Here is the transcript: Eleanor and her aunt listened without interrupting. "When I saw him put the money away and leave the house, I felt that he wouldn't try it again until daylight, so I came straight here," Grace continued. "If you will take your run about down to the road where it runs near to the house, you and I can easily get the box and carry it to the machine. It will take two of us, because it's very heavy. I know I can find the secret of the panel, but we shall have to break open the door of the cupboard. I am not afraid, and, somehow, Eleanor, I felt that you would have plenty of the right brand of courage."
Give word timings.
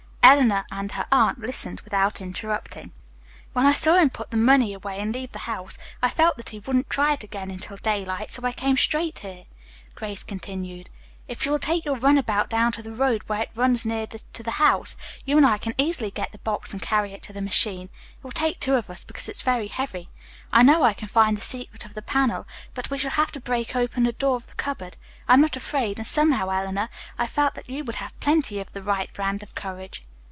Eleanor 0.23 0.63
and 0.71 0.93
her 0.93 1.05
aunt 1.11 1.41
listened 1.41 1.81
without 1.81 2.21
interrupting. 2.21 2.93
"When 3.51 3.65
I 3.65 3.73
saw 3.73 3.95
him 3.97 4.09
put 4.09 4.31
the 4.31 4.37
money 4.37 4.73
away 4.73 4.97
and 4.99 5.13
leave 5.13 5.33
the 5.33 5.39
house, 5.39 5.77
I 6.01 6.09
felt 6.09 6.37
that 6.37 6.49
he 6.49 6.59
wouldn't 6.59 6.89
try 6.89 7.11
it 7.11 7.23
again 7.23 7.51
until 7.51 7.75
daylight, 7.75 8.31
so 8.31 8.45
I 8.45 8.53
came 8.53 8.77
straight 8.77 9.19
here," 9.19 9.43
Grace 9.93 10.23
continued. 10.23 10.89
"If 11.27 11.45
you 11.45 11.51
will 11.51 11.59
take 11.59 11.83
your 11.83 11.97
run 11.97 12.17
about 12.17 12.49
down 12.49 12.71
to 12.73 12.81
the 12.81 12.93
road 12.93 13.23
where 13.27 13.41
it 13.41 13.49
runs 13.55 13.85
near 13.85 14.07
to 14.07 14.43
the 14.43 14.51
house, 14.51 14.95
you 15.25 15.35
and 15.35 15.45
I 15.45 15.57
can 15.57 15.75
easily 15.77 16.09
get 16.11 16.31
the 16.31 16.37
box 16.37 16.71
and 16.71 16.81
carry 16.81 17.11
it 17.11 17.23
to 17.23 17.33
the 17.33 17.41
machine. 17.41 17.89
It 18.17 18.23
will 18.23 18.31
take 18.31 18.61
two 18.61 18.75
of 18.75 18.89
us, 18.89 19.03
because 19.03 19.27
it's 19.27 19.41
very 19.41 19.67
heavy. 19.67 20.09
I 20.53 20.63
know 20.63 20.83
I 20.83 20.93
can 20.93 21.09
find 21.09 21.35
the 21.35 21.41
secret 21.41 21.83
of 21.83 21.93
the 21.93 22.01
panel, 22.01 22.47
but 22.73 22.89
we 22.89 22.97
shall 22.99 23.11
have 23.11 23.33
to 23.33 23.41
break 23.41 23.75
open 23.75 24.03
the 24.03 24.13
door 24.13 24.37
of 24.37 24.47
the 24.47 24.53
cupboard. 24.55 24.95
I 25.27 25.33
am 25.33 25.41
not 25.41 25.57
afraid, 25.57 25.97
and, 25.97 26.07
somehow, 26.07 26.47
Eleanor, 26.49 26.87
I 27.17 27.27
felt 27.27 27.53
that 27.55 27.69
you 27.69 27.83
would 27.83 27.95
have 27.95 28.17
plenty 28.21 28.61
of 28.61 28.71
the 28.71 28.83
right 28.83 29.11
brand 29.11 29.43
of 29.43 29.55
courage." 29.55 30.03